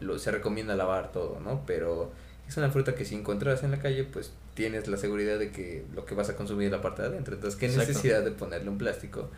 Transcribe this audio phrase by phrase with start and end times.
[0.00, 1.62] lo, se recomienda lavar todo, ¿no?
[1.66, 2.12] Pero
[2.48, 5.84] es una fruta que si encuentras en la calle, pues tienes la seguridad de que
[5.94, 7.34] lo que vas a consumir es la parte de adentro.
[7.34, 9.30] Entonces, ¿qué necesidad de ponerle un plástico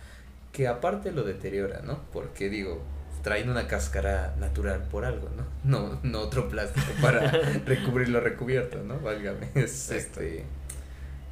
[0.52, 2.00] que aparte lo deteriora, ¿no?
[2.12, 2.82] Porque digo,
[3.22, 5.44] traen una cáscara natural por algo, ¿no?
[5.64, 7.30] No, no otro plástico para
[7.66, 8.98] recubrir lo recubierto, ¿no?
[9.00, 10.44] Válgame, es este...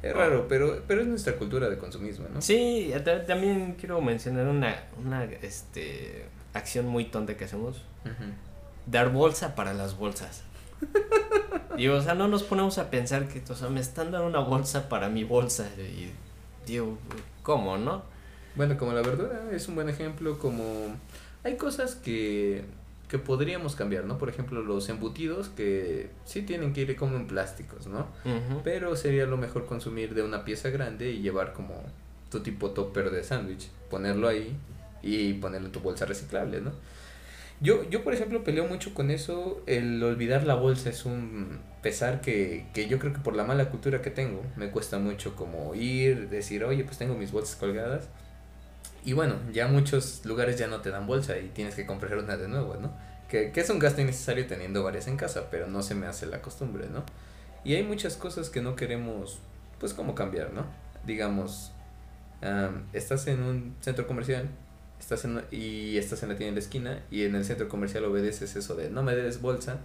[0.03, 2.39] Es raro, pero, pero es nuestra cultura de consumismo, ¿no?
[2.39, 2.93] Sí,
[3.25, 7.83] también quiero mencionar una, una este, acción muy tonta que hacemos.
[8.87, 10.43] Dar bolsa para las bolsas.
[11.77, 14.39] digo, o sea, no nos ponemos a pensar que, o sea, me están dando una
[14.39, 15.67] bolsa para mi bolsa.
[15.77, 16.11] Y
[16.65, 16.97] digo,
[17.43, 18.03] ¿cómo, no?
[18.55, 20.63] Bueno, como la verdura es un buen ejemplo, como
[21.43, 22.65] hay cosas que,
[23.07, 24.17] que podríamos cambiar, ¿no?
[24.17, 28.07] Por ejemplo, los embutidos que sí tienen que ir como en plásticos, ¿no?
[28.63, 31.75] Pero sería lo mejor consumir de una pieza grande y llevar como
[32.31, 34.57] tu tipo topper de sándwich, ponerlo ahí
[35.03, 36.71] y ponerlo en tu bolsa reciclable, ¿no?
[37.59, 39.63] Yo, yo, por ejemplo, peleo mucho con eso.
[39.65, 43.69] El olvidar la bolsa es un pesar que, que yo creo que por la mala
[43.69, 48.09] cultura que tengo, me cuesta mucho como ir, decir, oye, pues tengo mis bolsas colgadas
[49.07, 52.35] y bueno, ya muchos lugares ya no te dan bolsa y tienes que comprar una
[52.35, 52.91] de nuevo, ¿no?
[53.29, 56.25] Que, que es un gasto innecesario teniendo varias en casa, pero no se me hace
[56.25, 57.03] la costumbre, ¿no?
[57.63, 59.39] Y hay muchas cosas que no queremos,
[59.79, 60.65] pues, como cambiar, ¿no?
[61.05, 61.71] Digamos,
[62.93, 64.49] estás en un centro comercial
[64.99, 68.05] estás en, y estás en la tienda en la esquina y en el centro comercial
[68.05, 69.79] obedeces eso de no me des bolsa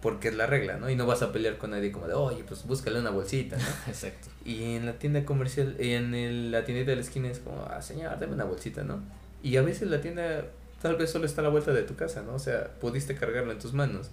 [0.00, 0.90] porque es la regla, ¿no?
[0.90, 3.62] Y no vas a pelear con nadie como de, oye, pues búscale una bolsita, ¿no?
[3.86, 4.28] Exacto.
[4.44, 7.80] Y en la tienda comercial, en el, la tiendita de la esquina es como, ah,
[7.80, 9.00] señor, dame una bolsita, ¿no?
[9.44, 10.44] Y a veces la tienda
[10.82, 12.34] tal vez solo está a la vuelta de tu casa, ¿no?
[12.34, 14.10] O sea, pudiste cargarlo en tus manos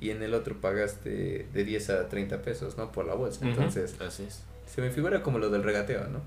[0.00, 2.90] y en el otro pagaste de 10 a 30 pesos, ¿no?
[2.90, 3.46] Por la bolsa.
[3.46, 4.42] Entonces, Así es.
[4.66, 6.22] se me figura como lo del regateo, ¿no?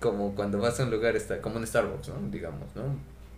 [0.00, 2.30] Como cuando vas a un lugar, está, como un Starbucks, ¿no?
[2.30, 2.82] Digamos, ¿no?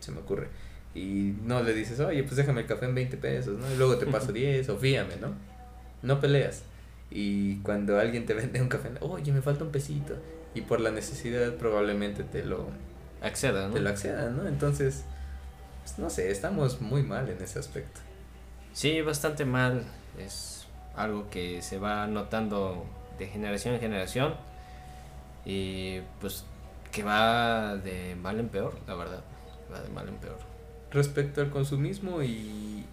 [0.00, 0.48] Se me ocurre
[0.94, 3.72] y no le dices, oye, pues déjame el café en 20 pesos, ¿no?
[3.72, 5.34] Y luego te paso 10 o fíame, ¿no?
[6.02, 6.64] No peleas.
[7.10, 10.16] Y cuando alguien te vende un café, oye, me falta un pesito.
[10.54, 12.66] Y por la necesidad probablemente te lo...
[13.22, 13.74] Acceda, ¿no?
[13.74, 14.48] Te lo acceda, ¿no?
[14.48, 15.04] Entonces,
[15.82, 18.00] pues, no sé, estamos muy mal en ese aspecto.
[18.72, 19.84] Sí, bastante mal.
[20.18, 20.66] Es
[20.96, 22.84] algo que se va notando
[23.18, 24.34] de generación en generación.
[25.44, 26.44] Y pues
[26.92, 29.22] que va de mal en peor, la verdad.
[29.72, 30.50] Va de mal en peor
[30.90, 32.84] respecto al consumismo y,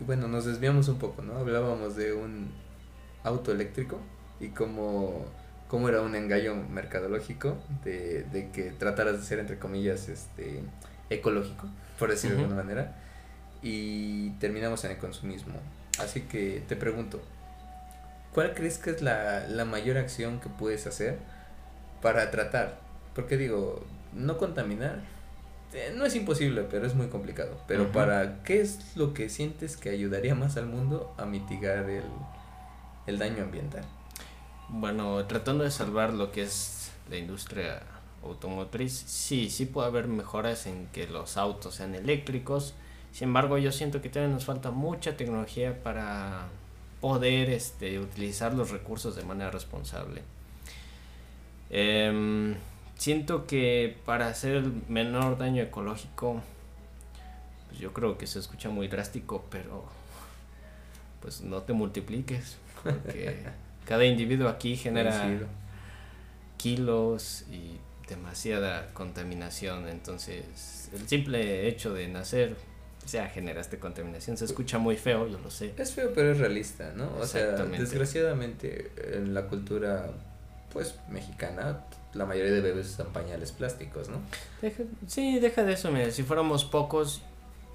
[0.00, 1.36] bueno, nos desviamos un poco, ¿no?
[1.38, 2.52] Hablábamos de un
[3.24, 4.00] auto eléctrico
[4.40, 5.24] y cómo,
[5.68, 10.62] cómo era un engaño mercadológico de, de, que trataras de ser, entre comillas, este,
[11.10, 11.68] ecológico,
[11.98, 12.96] por decirlo de alguna manera,
[13.62, 15.54] y terminamos en el consumismo.
[15.98, 17.22] Así que te pregunto,
[18.34, 21.18] ¿cuál crees que es la, la mayor acción que puedes hacer
[22.02, 22.78] para tratar?
[23.14, 25.00] Porque digo, no contaminar,
[25.72, 27.58] eh, no es imposible, pero es muy complicado.
[27.66, 32.04] Pero para, ¿qué es lo que sientes que ayudaría más al mundo a mitigar el,
[33.06, 33.84] el daño ambiental?
[34.68, 37.82] Bueno, tratando de salvar lo que es la industria
[38.22, 42.74] automotriz, sí, sí puede haber mejoras en que los autos sean eléctricos.
[43.12, 46.48] Sin embargo, yo siento que todavía nos falta mucha tecnología para
[47.00, 50.22] poder este, utilizar los recursos de manera responsable.
[51.70, 52.56] Eh,
[52.96, 56.42] siento que para hacer el menor daño ecológico,
[57.68, 59.84] pues yo creo que se escucha muy drástico, pero
[61.20, 63.38] pues no te multipliques, porque
[63.84, 65.40] cada individuo aquí genera
[66.56, 67.78] kilos y
[68.08, 72.56] demasiada contaminación, entonces el simple hecho de nacer
[73.06, 75.74] ya generaste contaminación, se escucha muy feo, yo lo sé.
[75.76, 77.16] Es feo, pero es realista, ¿no?
[77.18, 80.10] O sea, desgraciadamente en la cultura
[80.76, 81.80] pues mexicana
[82.12, 84.18] la mayoría de bebés usan pañales plásticos, ¿no?
[85.06, 87.22] sí, deja de eso, mira, si fuéramos pocos,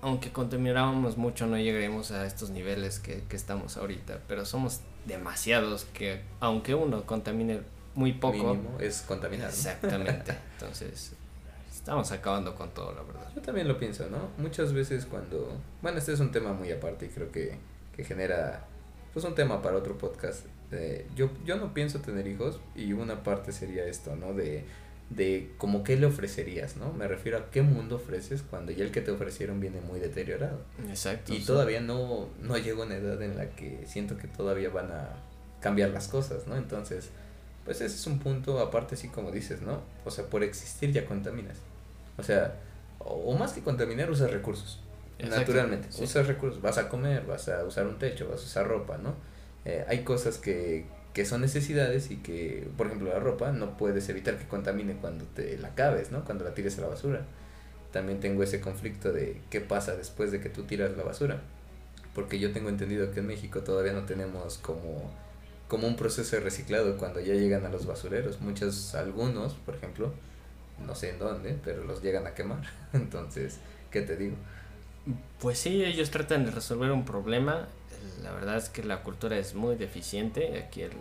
[0.03, 5.85] aunque contamináramos mucho, no llegaríamos a estos niveles que, que estamos ahorita, pero somos demasiados
[5.85, 7.61] que aunque uno contamine
[7.95, 8.53] muy poco...
[8.53, 9.49] Mínimo es contaminar.
[9.49, 11.13] Exactamente, entonces
[11.71, 13.31] estamos acabando con todo, la verdad.
[13.35, 14.29] Yo también lo pienso, ¿no?
[14.37, 15.59] Muchas veces cuando...
[15.81, 17.57] Bueno, este es un tema muy aparte y creo que,
[17.95, 18.67] que genera
[19.13, 23.23] pues un tema para otro podcast este, yo, yo no pienso tener hijos y una
[23.23, 24.33] parte sería esto, ¿no?
[24.33, 24.63] De,
[25.09, 26.93] de como qué le ofrecerías, ¿no?
[26.93, 30.61] Me refiero a qué mundo ofreces cuando ya el que te ofrecieron viene muy deteriorado.
[30.87, 31.33] Exacto.
[31.33, 34.91] Y todavía no, no llego a una edad en la que siento que todavía van
[34.91, 35.09] a
[35.59, 36.55] cambiar las cosas, ¿no?
[36.55, 37.09] Entonces,
[37.65, 39.81] pues ese es un punto aparte, así como dices, ¿no?
[40.05, 41.57] O sea, por existir ya contaminas.
[42.17, 42.55] O sea,
[42.99, 44.79] o, más que contaminar, usas recursos.
[45.29, 48.97] Naturalmente, usas recursos, vas a comer, vas a usar un techo, vas a usar ropa,
[48.97, 49.15] ¿no?
[49.65, 54.07] Eh, hay cosas que, que son necesidades y que, por ejemplo, la ropa no puedes
[54.09, 56.23] evitar que contamine cuando te la cabes, ¿no?
[56.25, 57.21] Cuando la tires a la basura.
[57.91, 61.41] También tengo ese conflicto de qué pasa después de que tú tiras la basura.
[62.15, 65.11] porque yo tengo entendido que en México todavía no tenemos como,
[65.67, 68.41] como un proceso de reciclado cuando ya llegan a los basureros.
[68.41, 70.13] Muchos, algunos, por ejemplo,
[70.85, 72.63] no sé en dónde, pero los llegan a quemar.
[72.93, 73.59] Entonces,
[73.91, 74.35] ¿qué te digo?
[75.39, 77.67] Pues sí, ellos tratan de resolver un problema.
[78.21, 80.63] La verdad es que la cultura es muy deficiente.
[80.63, 80.91] Aquí el,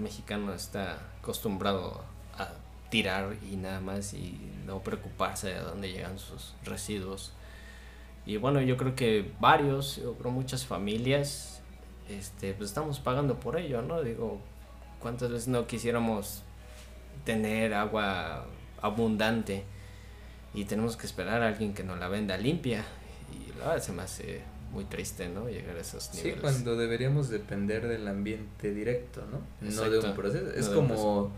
[0.00, 2.04] mexicano está acostumbrado
[2.36, 2.50] a
[2.90, 7.32] tirar y nada más y no preocuparse de dónde llegan sus residuos.
[8.26, 11.62] Y bueno, yo creo que varios, yo creo muchas familias,
[12.08, 14.02] este, pues estamos pagando por ello, ¿no?
[14.02, 14.38] Digo,
[15.00, 16.42] ¿cuántas veces no quisiéramos
[17.24, 18.46] tener agua
[18.82, 19.64] abundante
[20.54, 22.84] y tenemos que esperar a alguien que nos la venda limpia?
[23.32, 24.42] Y la verdad se me hace
[24.72, 25.48] muy triste, ¿no?
[25.48, 26.34] Llegar a esos niveles.
[26.34, 29.40] Sí, cuando deberíamos depender del ambiente directo, ¿no?
[29.68, 30.50] No de un proceso.
[30.52, 31.32] es como,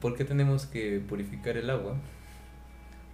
[0.00, 1.96] ¿por qué tenemos que purificar el agua?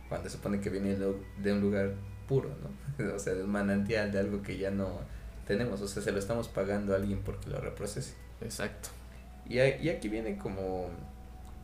[0.09, 1.95] Cuando se supone que viene de un lugar
[2.29, 3.15] puro, ¿no?
[3.15, 5.01] o sea, de un manantial, de algo que ya no
[5.47, 8.15] tenemos, o sea, se lo estamos pagando a alguien porque lo reprocese.
[8.41, 8.89] Exacto.
[9.47, 10.89] Y, y aquí viene como,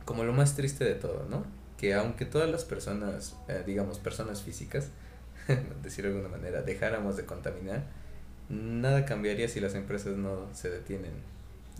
[0.05, 1.45] como lo más triste de todo, ¿no?
[1.77, 4.89] Que aunque todas las personas, eh, digamos, personas físicas,
[5.83, 7.85] decirlo de alguna manera, dejáramos de contaminar,
[8.49, 11.13] nada cambiaría si las empresas no se detienen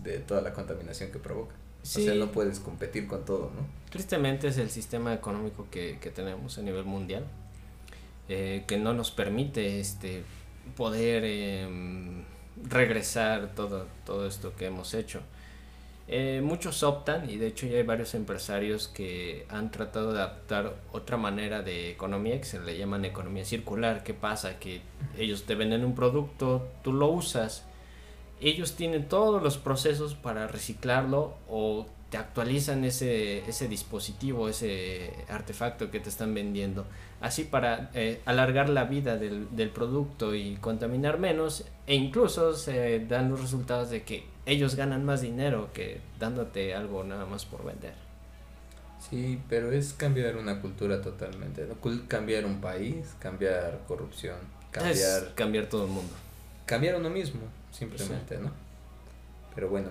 [0.02, 1.54] de toda la contaminación que provoca.
[1.82, 3.66] O sea, no puedes competir con todo, ¿no?
[3.90, 7.24] Tristemente es el sistema económico que, que tenemos a nivel mundial,
[8.28, 10.22] eh, que no nos permite este,
[10.76, 12.24] poder em,
[12.68, 15.22] regresar todo, todo esto que hemos hecho.
[16.10, 20.74] Eh, muchos optan, y de hecho ya hay varios empresarios que han tratado de adaptar
[20.90, 24.02] otra manera de economía que se le llaman economía circular.
[24.04, 24.58] ¿Qué pasa?
[24.58, 24.80] Que
[25.18, 27.66] ellos te venden un producto, tú lo usas,
[28.40, 35.90] ellos tienen todos los procesos para reciclarlo o te actualizan ese, ese dispositivo, ese artefacto
[35.90, 36.86] que te están vendiendo.
[37.20, 43.00] Así para eh, alargar la vida del, del producto y contaminar menos e incluso se
[43.00, 47.64] dan los resultados de que ellos ganan más dinero que dándote algo nada más por
[47.64, 47.94] vender.
[49.10, 51.76] Sí, pero es cambiar una cultura totalmente, ¿no?
[52.08, 54.36] cambiar un país, cambiar corrupción,
[54.70, 55.34] cambiar...
[55.34, 56.12] cambiar todo el mundo.
[56.66, 57.40] Cambiar uno mismo,
[57.70, 58.50] simplemente, ¿no?
[59.54, 59.88] Pero bueno,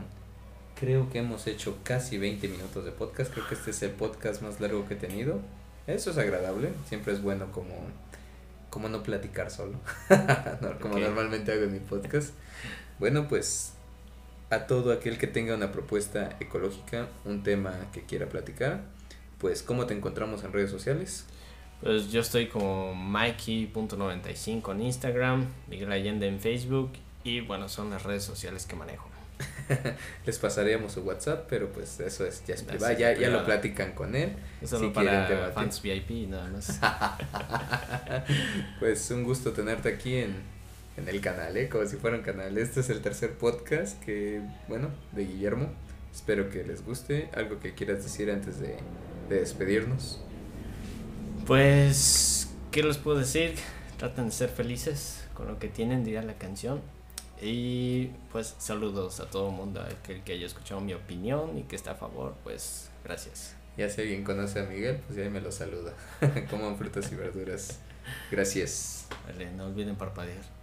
[0.79, 4.41] creo que hemos hecho casi 20 minutos de podcast, creo que este es el podcast
[4.41, 5.39] más largo que he tenido.
[5.87, 7.73] Eso es agradable, siempre es bueno como,
[8.69, 9.79] como no platicar solo,
[10.81, 12.33] como normalmente hago en mi podcast.
[12.99, 13.73] Bueno, pues
[14.49, 18.81] a todo aquel que tenga una propuesta ecológica, un tema que quiera platicar,
[19.37, 21.25] pues ¿cómo te encontramos en redes sociales?
[21.81, 26.91] Pues yo estoy como Mikey.95 en Instagram, Miguel Allende en Facebook
[27.23, 29.16] y bueno, son las redes sociales que manejo.
[30.25, 32.65] Les pasaríamos su WhatsApp, pero pues eso es ya es
[32.97, 34.33] ya, ya lo platican con él.
[34.61, 36.79] Eso si para fans VIP nada más.
[38.79, 40.35] pues un gusto tenerte aquí en,
[40.97, 41.69] en el canal, ¿eh?
[41.69, 42.57] como si fuera un canal.
[42.57, 45.69] Este es el tercer podcast que, bueno, de Guillermo.
[46.13, 47.29] Espero que les guste.
[47.35, 48.75] ¿Algo que quieras decir antes de,
[49.29, 50.21] de despedirnos?
[51.45, 53.53] Pues, ¿qué les puedo decir?
[53.97, 56.81] Traten de ser felices con lo que tienen, dirá la canción.
[57.41, 61.75] Y pues saludos a todo el mundo, aquel que haya escuchado mi opinión y que
[61.75, 63.55] está a favor, pues gracias.
[63.77, 65.93] Ya si alguien conoce a Miguel, pues ya me lo saluda.
[66.49, 67.79] Coman frutas y verduras.
[68.31, 69.07] Gracias.
[69.27, 70.56] Vale, no olviden parpadear.